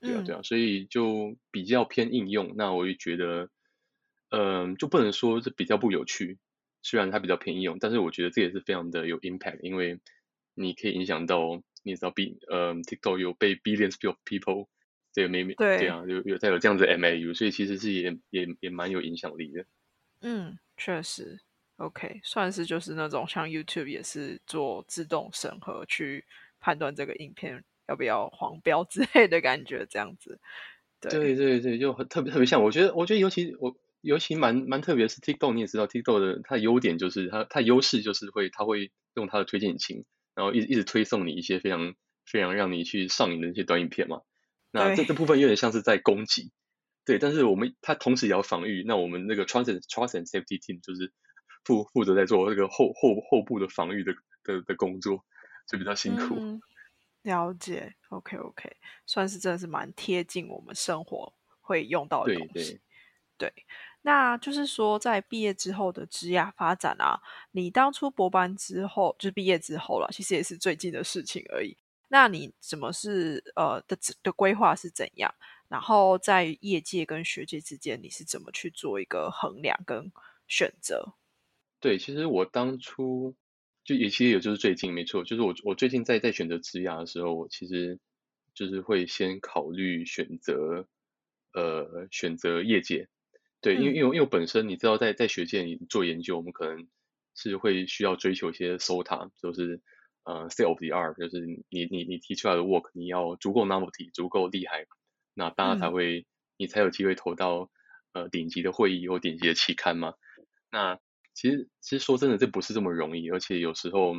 [0.00, 2.54] 对啊对啊，所以就比较偏应用。
[2.56, 3.50] 那我就觉得，
[4.30, 6.38] 嗯，就不能说是比较不有趣，
[6.82, 10.00] 虽然它比较偏应用，但是我觉得这也是非常的有 impact，因为
[10.54, 14.68] 你可以影响到，你知道 B 呃 TikTok 有被 billions of people
[15.12, 19.66] 这个 maybe 对啊，有有再有这样子 MAU，所以其实是也也也蛮有影响力的。
[20.20, 21.40] 嗯，确实。
[21.78, 26.24] OK，算是就是那种像 YouTube 也是做自动审核去
[26.60, 30.40] 判断这个影片要不要黄标之类的感觉，这样子。
[31.00, 32.62] 对对对，就很特别特别像。
[32.64, 41.94] 我觉得，我觉得尤其我尤其蛮蛮特别是 TikTok，你也知道 TikTok 的它的优点就是它它优势就是会它会用它的推荐引擎，然后一一直推送你一些非常
[42.26, 44.22] 非常让你去上瘾的一些短影片嘛。
[44.72, 46.50] 那这这部分有点像是在攻击，
[47.06, 48.82] 对，但是我们它同时也要防御。
[48.84, 51.12] 那我们那个 Trust and Trust and Safety Team 就是
[51.64, 55.24] 负负责在做这个后后后部的防御的的的工作，
[55.66, 56.60] 就比较辛苦。
[57.22, 62.80] 了解，OK OK，算是真的是蛮贴近我们生活会用到的东西。
[63.36, 63.52] 对，
[64.02, 71.76] 那就是说在毕业之后的职业发展啊，你当初博班之后，就是毕业之后了，其实也是最近的事情而已。
[72.08, 75.34] 那你怎么是呃的的规划是怎样？
[75.68, 80.10] 然后在业界跟学界之间，你是怎么去做一个衡量跟
[80.46, 81.12] 选择？
[81.80, 83.36] 对，其实我当初
[83.84, 87.98] 就也其实也就是最近没错，就是我我最近在在选择职涯的时候，我其实
[88.54, 90.86] 就是会先考虑选择
[91.52, 93.08] 呃选择业界。
[93.60, 96.88] 对，因为因为因为本身你知道在在学界你做研究，我们可能
[97.34, 99.80] 是会需要追求一些 SOTA，就是。
[100.24, 104.84] 呃，state of the art 就是你你你提出来的 work，你要足够 novelty，足够厉害，
[105.32, 106.26] 那大家才会
[106.58, 107.70] 你才有机会投到
[108.12, 110.12] 呃顶级的会议或顶级的期刊嘛。
[110.70, 111.00] 那
[111.38, 114.14] 其实其实说真的，这不是这么容易，而且有时候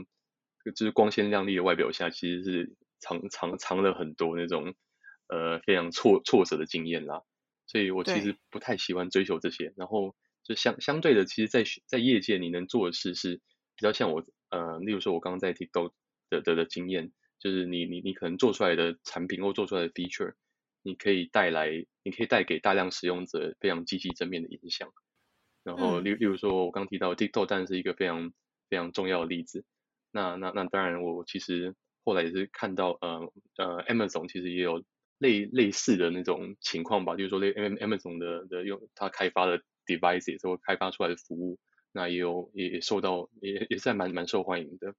[0.74, 4.74] 就是光鲜亮丽的外表下，其实是藏藏藏了很多那种
[5.28, 7.24] 呃非常挫挫折的经验啦。
[7.68, 9.74] 所以我其实不太喜欢追求这些。
[9.76, 13.42] 然后就相相对的，其实，在在业界你能做的事是
[13.76, 14.24] 比较像我。
[14.52, 15.92] 呃，例如说，我刚刚在 TikTok
[16.32, 20.34] 的的的经验，就是你你你可能做出来的产品或做出来的 feature，
[20.82, 21.70] 你可以带来，
[22.04, 24.90] 你可以带给大量使用者非常积极正面的影响。
[25.64, 28.32] 然后，例例如说，我刚提到 TikTok，当然是一个非常
[28.70, 29.66] 非常重要的例子。
[30.12, 34.84] 那那那当然，我其实后来也是看到，呃呃，Amazon 其实也有
[35.18, 41.60] 类类似的那种情况吧，就是说，类 Amazon 的的用它开发的 devices 或开发出来的服务。
[41.92, 44.94] 那也有也也受到也也是蛮蛮受欢迎的，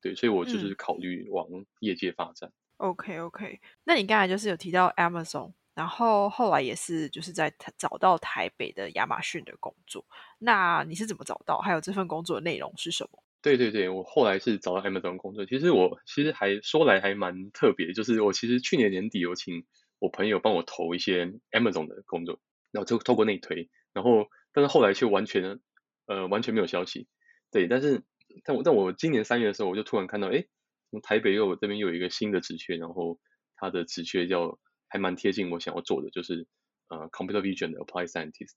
[0.00, 1.46] 对，所以我就是考虑往
[1.78, 2.52] 业界发展。
[2.78, 10.04] OK OK，那你刚才就是有提到 Amazon，然后后来也是就是在找到台北的亚马逊的工作，
[10.38, 11.58] 那你是怎么找到？
[11.58, 13.22] 还有这份工作的内容是什么？
[13.42, 15.44] 对对对，我后来是找到 Amazon 工作。
[15.46, 19.64] 其实我其实还说来还蛮特别，就是我其实去年年底有请
[19.98, 25.60] 我朋友帮我投一些 Amazon 的工作，然后就透过内推，然后但是后来却完全。
[26.06, 27.06] 呃，完全没有消息。
[27.52, 28.02] 对，但是
[28.44, 30.44] 但我但我今年三月的时候，我就突然看到，哎，
[30.90, 33.20] 从台北又这边又有一个新的职缺，然后
[33.54, 34.58] 它的职缺叫
[34.92, 36.46] 还蛮贴近我想要做的，就是
[36.88, 38.52] 呃，computer vision 的 apply scientist。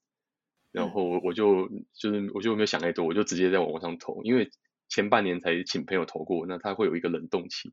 [0.70, 4.50] 然后我就就是我就没有想太多，我就直接在网上投，因为
[4.90, 7.72] 前半年才请朋友投过，那他会有一个冷冻期，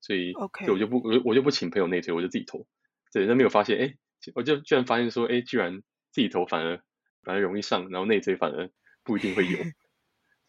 [0.00, 0.32] 所以
[0.68, 2.66] 我就不我我就不请朋友内推，我就自己投。
[3.12, 3.96] 对，那没有发现，哎，
[4.36, 6.80] 我就居然发现说，哎，居然自己投反而
[7.22, 8.70] 反而容易上，然后内推反而。
[9.06, 9.58] 不一定会有，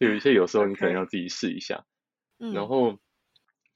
[0.08, 1.84] 有一些有时候你可能要自己试一下。
[2.38, 2.98] 然后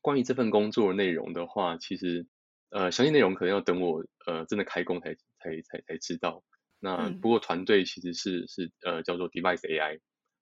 [0.00, 2.26] 关于这份工作内容的话，其实
[2.70, 6.42] 呃详细内容可能要等我呃真的开工才才才才知道。
[6.78, 10.00] 那不过团队其实是是呃叫做 Device AI，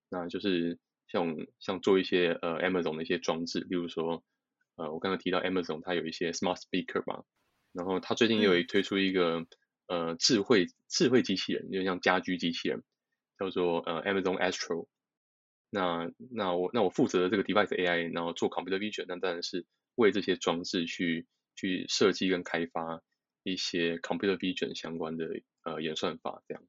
[0.08, 4.22] 那就是像像做一些呃 Amazon 的一些装置，例如说
[4.76, 7.24] 呃我刚刚提到 Amazon 它有一些 Smart Speaker 嘛，
[7.72, 9.46] 然后它最近又有推出一个
[9.86, 12.82] 呃智慧智慧机器人，就像家居机器人。
[13.40, 14.88] 叫做呃 Amazon Astro，
[15.70, 19.64] 那那我那我负责的这个 device AI，然后做 computer vision，那当然是
[19.94, 21.24] 为这些装置去
[21.58, 23.02] 去设计跟开发
[23.42, 25.26] 一些 computer vision 相关的
[25.64, 26.62] 呃演算法这样。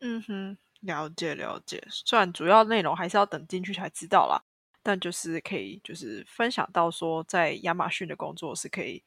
[0.00, 1.86] 嗯哼，了解了解。
[1.90, 4.42] 虽然主要内容还是要等进去才知道啦，
[4.82, 9.04] 但就是可以就是分享到说，在亚马逊的工作是可以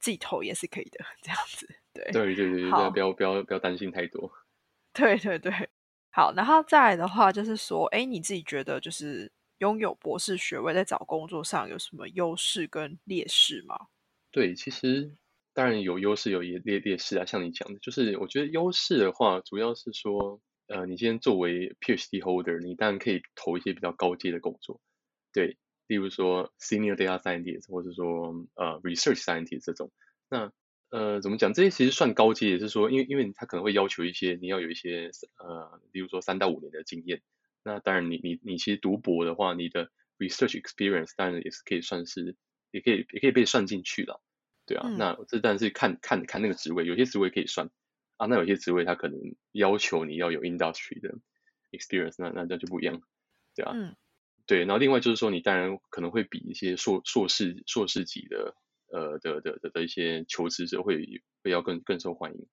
[0.00, 1.68] 自己投也是可以的 这样子。
[1.92, 4.32] 对对对对，对不要不要不要担心太多。
[4.94, 5.52] 对对对。
[6.10, 13.76] 好，然后再来的话，就是说，哎，你自己觉得，就是拥有博士学位在找工作上有什么优势跟劣势吗？
[14.32, 15.14] 对，其实
[15.54, 17.24] 当然有优势，有劣劣势啊。
[17.24, 24.80] 像你讲的，就是我觉得优势的话，主要是说，呃，你今天作为 PhD holder，你当然可以投一些比较高阶的工作，
[25.32, 29.92] 对，例如说 Senior Data Scientist，或者说呃 Research Scientist 这种，
[30.28, 30.52] 那。
[30.94, 31.54] 呃，怎么讲？
[31.54, 37.22] 这些其实算高阶，也是说，因为因为他可能会要求一些你要有一些呃，例如说三到五年的经验。
[37.64, 42.36] 那当然，你你你其实读博的话，你的 research experience 当然也是可以算是，
[42.72, 44.20] 也可以也可以被算进去了，
[44.66, 44.88] 对啊。
[44.98, 47.70] 那这当然是看看看那个职位，有些职位可以算
[48.16, 49.20] 啊，那有些职位他可能
[49.52, 51.14] 要求你要有 industry 的
[51.70, 53.00] experience，那那那就不一样，
[53.54, 53.70] 对啊。
[53.72, 53.94] 嗯。
[54.46, 58.56] 对，然后另外就是说，你当然可能会比一些硕硕士硕士级的。
[58.94, 62.46] 呃的的的的一些求职者会会要更更受欢迎，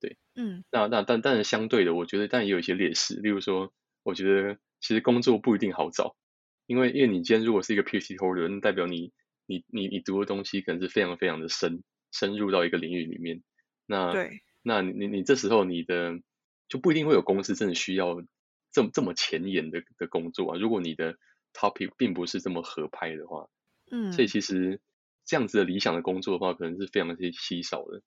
[0.00, 6.16] 对，嗯，那那但但是相对的，我觉得但也有一些劣势，例如说，我觉得其实工作不一定好找，
[6.64, 9.12] 因为因为你今天如果是一个 PhD holder，那代表你
[9.52, 13.42] 你你你读的东西可能是非常非常的深，深入到一个领域里面，
[13.86, 16.18] 那对，那你你这时候你的
[16.68, 18.22] 就不一定会有公司真的需要
[18.70, 20.58] 这么这么前沿的的工作啊。
[20.58, 21.18] 如果你的
[21.52, 23.48] topic 并不是这么合拍的话，
[23.90, 24.80] 嗯，所以其实
[25.26, 28.02] 这样子的理想的工作的话，可能是非常稀稀少的。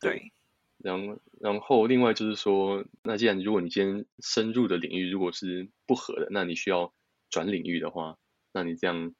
[0.00, 0.32] 对，
[0.78, 6.94] 然然后另外就是说，那既然如果你今天深入的领域如果是不合的，那你需要
[7.28, 8.16] 转领域的话，
[8.52, 9.14] 那你这样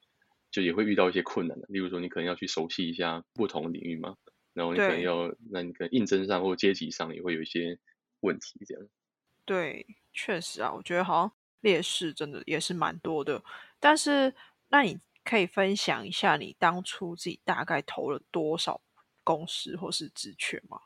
[0.51, 1.67] 就也会遇到一些困难的。
[1.69, 4.17] 例如说，你可能要去熟悉一下不同领域嘛，
[4.53, 7.79] 然后你可能要，那你可能应征上或阶级上也会有一些
[8.21, 8.85] 问题，这样。
[9.45, 13.43] 对，确实啊，我觉得好像劣势真的也是蛮多的。
[13.79, 14.35] 但是，
[14.69, 18.81] 那你可以分享一下你当初自己大概投了多少
[19.25, 20.79] 公司或是职缺吗？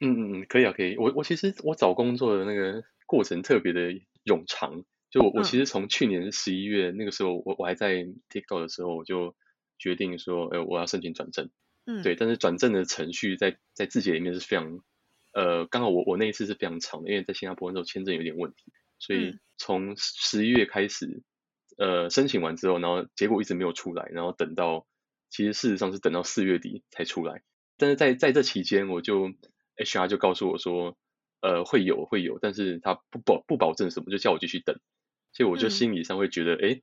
[0.00, 0.96] 嗯嗯嗯，可以啊，可以。
[0.96, 3.92] 我我其实我找工作的那个过程特别的
[4.24, 4.82] 冗长，
[5.12, 9.36] 就我我其嗯实从去年十一月那个时候，我我还在 TikTok 的时候，我就
[9.78, 11.50] 决定说，呃，我要申请转正。
[11.84, 14.80] 嗯，对，但是转正的程序在在字节里面是非常，
[15.32, 19.40] 呃，刚好我我那一次是非常长的，因为在新加坡那时候签证有点问题，所以嗯。
[19.58, 21.22] 从十一月开始，
[21.76, 24.86] 呃，申请完之后，然后结果一直没有出来，然后等到
[25.30, 27.42] 其实事实上是等到四月底才出来，
[27.76, 29.30] 但是在在这期间，我就
[29.76, 30.96] HR 就告诉我说，
[31.42, 34.76] 呃，会有会有，但是他不保不保证什么，就叫我继续等，
[35.32, 35.70] 所以我就嗯。
[35.70, 36.80] 心理上会觉得，哎、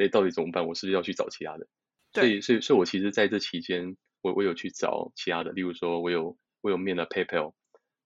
[0.00, 0.66] 哎，到底怎么办？
[0.66, 1.66] 我是不是要去找其他的？
[2.12, 7.54] 所以，所以，所以我其实在这期间，我我有去找其他的，例如说，我有我有面了 PayPal，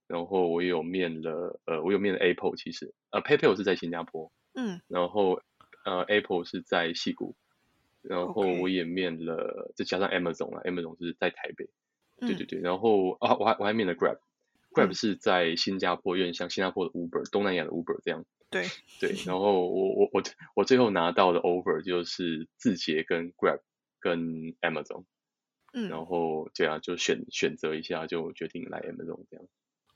[0.06, 4.80] 然后我有面了，呃，我有面了 Apple，其实，呃，PayPal 是在新加坡，嗯。
[4.88, 5.40] 然后
[5.86, 7.34] 呃，Apple 是在西谷，
[8.02, 11.66] 然后我也面了，再加上 Amazon 啊，Amazon 是在台北，
[12.20, 12.46] 对对嗯。
[12.46, 14.18] 对，然后啊，我还我还面了 Grab，Grab
[14.82, 18.24] 嗯是在新加坡，有点像新加坡的 Uber，东南亚的 Uber 这样。
[18.50, 18.66] 对，
[19.00, 20.22] 对，然后我我我
[20.54, 23.60] 我最后拿到的 offer 就是字节跟 Grab
[24.00, 24.20] 跟
[24.60, 25.04] Amazon，
[25.72, 29.46] 嗯然嗯，后对啊，就选选择一下，就决定来 Amazon 这样。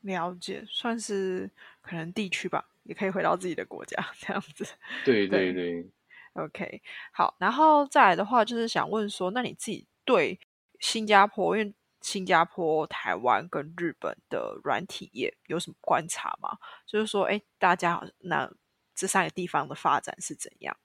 [0.00, 1.50] 了解，算是
[1.82, 4.64] 可能地区吧，也可以回到自己的国家 这样子。
[5.04, 5.90] 对对对对
[6.34, 6.80] ，OK，
[7.12, 10.38] 好，然后再来的话，就是想问说，那你自己对
[10.80, 16.56] 新加坡，因为新加坡、台湾跟日本的软体业有什么观察吗？
[16.86, 18.50] 就是说，哎，大家，那
[18.94, 20.76] 这三个地方的发展是怎样？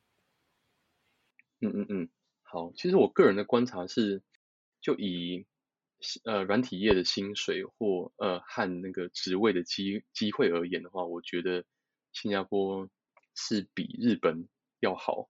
[1.62, 2.10] 嗯嗯嗯，
[2.42, 4.22] 好，其实我个人的观察是，
[4.82, 5.46] 就以
[6.26, 11.64] 呃软体业的薪水或呃和那个职位的机机会而言的话，我觉得
[12.12, 12.90] 新加坡
[13.36, 14.50] 是比日本
[14.80, 15.30] 要好，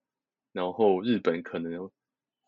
[0.52, 1.92] 然后日本可能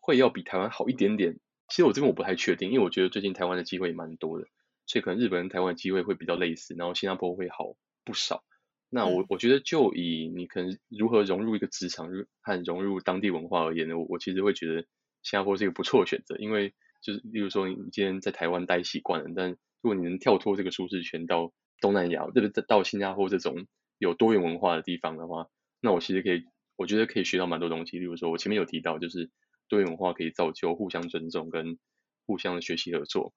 [0.00, 1.38] 会要比台湾好一点点。
[1.68, 4.46] 其实我这边我不太确定，因为我觉得最近台湾的机会也蛮多的，
[4.86, 8.44] 所以可能日本跟台湾的机会会比较类似，然后新加坡会好不少。
[8.88, 14.82] 那我嗯我觉得就以你可能如何融入一个职场如和融入当地文化而言呢，我我其实会觉得
[15.22, 19.50] 新加坡是一个不错的选择，因为就是例如说你今天在台湾待习惯了，但
[19.82, 22.64] 如果你能跳脱这个舒适圈到东南亚，对不对？
[22.66, 23.66] 到新加坡这种
[23.98, 25.48] 有多元文化的地方的话，
[25.80, 26.44] 那我其实可以，
[26.76, 27.98] 我觉得可以学到蛮多东西。
[27.98, 29.30] 例如说，我前面有提到，就是
[29.68, 31.78] 多元文化可以造就互相尊重跟
[32.26, 33.32] 互相的学习合作。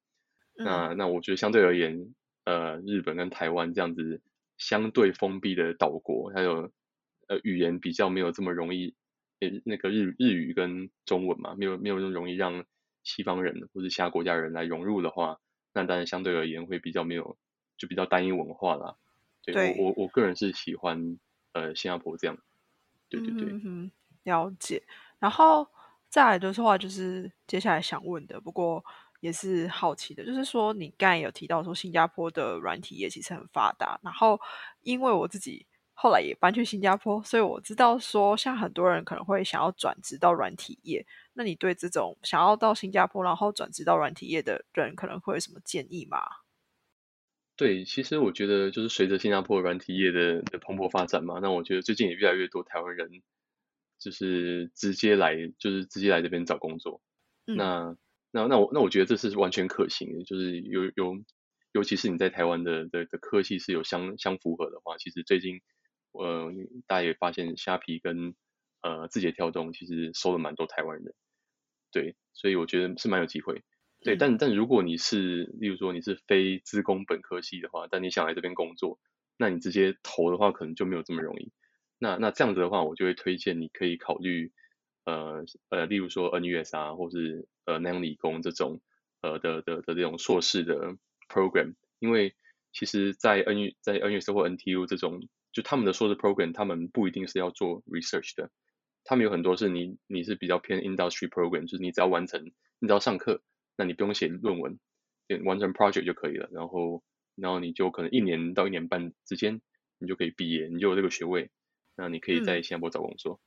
[0.58, 2.14] 嗯那那我觉得相对而言，
[2.44, 4.22] 呃，日本跟台湾这样子
[4.58, 6.72] 相对封闭的岛国，还有
[7.28, 8.94] 呃语言比较没有这么容易，
[9.40, 12.66] 呃那个日日语跟中文嘛，没有没有那么容易让
[13.04, 15.40] 西方人或者其他国家人来融入的话，
[15.74, 17.38] 那当然相对而言会比较没有，
[17.78, 18.98] 就比较单一文化啦。
[19.42, 21.18] 对对我我我个人是喜欢
[21.54, 22.38] 呃新加坡这样，
[23.08, 23.90] 对对对，嗯，
[24.24, 24.84] 了解。
[25.20, 25.70] 然后
[26.10, 28.84] 再来的话，就是接下来想问的，不过
[29.20, 34.40] 也是好奇的，就是说你刚才有提到说新加坡的软体业其实很发达，然后
[34.82, 46.18] 因为我自己后来也搬去新加坡，所以我知道说像很多人可能会想要转职到软体业，那你对这种想要到新加坡然后转职到软体业的人，可能会有什么建议吗？
[47.56, 53.22] 对，其实我觉得就是随着新加坡软体业的的蓬勃发展嘛，那我觉得最近也越来越多台湾人
[54.00, 57.02] 就是直接来，就是直接来这边找工作。
[57.46, 57.98] 嗯那
[58.32, 61.18] 那那我那我觉得这是完全可行的，就是有有，
[61.74, 65.60] 尤其是你在台湾的的的科系是有相相符合的话，其实最近
[66.12, 66.52] 呃
[66.88, 68.36] 大家也发现虾皮跟
[68.82, 71.14] 呃字节跳动其实收了蛮多台湾人，
[71.92, 73.64] 对，所以我觉得是蛮有机会。
[74.02, 79.00] 对，嗯但但如果你是，例如说你是非资工本科系的话，但你想来这边工作，
[79.38, 81.52] 那你直接投的话，可能就没有这么容易。
[82.00, 84.52] 那那这样子的话，我就会推荐你可以考虑，
[85.06, 88.82] 呃呃，例如说 NUS 啊，或是呃南洋理工这种
[89.22, 90.96] 呃的的的这种硕士的
[91.28, 92.34] program，因为
[92.72, 98.50] 其实，在 N 在 NUS 或 NTU 这种，就他们的硕士 program，他们不一定是要做 research 的，
[99.04, 102.46] 他们有很多是你你是比较偏 industry program，就是你只要完成，
[102.80, 103.42] 你只要上课，
[103.76, 104.80] 那你不用写论文，
[105.44, 107.04] 完成 project 就可以了，然后
[107.36, 109.60] 然后你就可能一年到一年半之间，
[109.98, 111.50] 你就可以毕业，你就有这个学位，
[112.00, 113.42] 那你可以在新加坡找工作。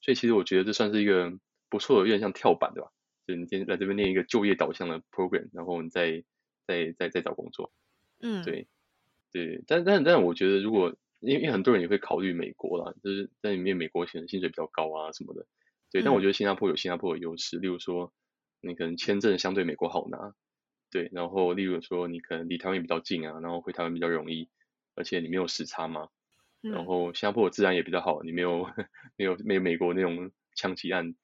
[0.00, 1.32] 所以其实我觉得这算是一个
[1.70, 2.90] 不错的，有点像跳板，对吧？
[3.24, 6.24] 就你先来这边念一个就业导向的 program，然后你再
[6.66, 7.72] 再再再找工作。
[8.20, 8.66] 嗯，对，
[9.30, 15.46] 对，但但但我觉得，如果因为因为很多人也会考虑美国啦，就是在里面美国可能薪水比较高啊什么的，
[15.92, 18.12] 对，但我觉得新加坡有新加坡的优势，例如说
[18.60, 20.34] 你可能签证相对美国好拿，
[20.90, 24.48] 对，然后例如说你可能离台湾比较近啊，然后回台湾比较容易，
[24.96, 26.08] 而且你没有时差嘛，
[26.62, 28.66] 然后新加坡的治安也比较好，你没有
[29.16, 31.14] 没有没有美国那种枪击案，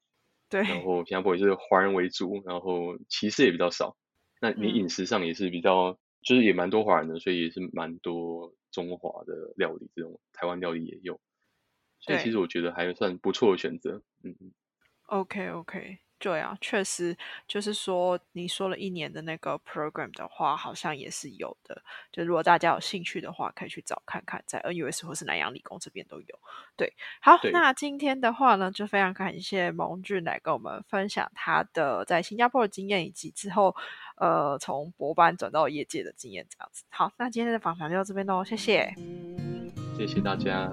[0.49, 3.97] 对，然后新加坡也是华人为主，然后歧视也比较少，
[4.41, 5.99] 那你饮食上也是比较。
[6.21, 11.21] 就是也蛮多华人的，所以也是蛮多中华的料理，这种台湾料理也有，
[12.01, 14.03] 所以其实我觉得还算不错的选择。
[14.25, 14.53] 嗯嗯。
[15.07, 15.99] OK OK。
[16.19, 17.17] 对啊，确实
[17.47, 21.81] 就是说，你说了一年的那个 program 的话，好像也是有的。
[22.11, 26.39] 就如果大家有兴趣的话，可以去找看看，在 NUS 或是南洋理工这边都有。
[26.77, 33.75] 对，好，那今天的话呢，就非常感谢蒙俊来跟我们分享他的在新加坡的经验，以及之后
[34.17, 36.85] 呃从博班转到业界的经验，这样子。
[36.89, 38.93] 好，那今天的访谈就到这边喽，谢谢，
[39.97, 40.69] 谢谢大家。